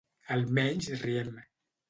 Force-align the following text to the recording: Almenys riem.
Almenys 0.35 0.87
riem. 1.03 1.33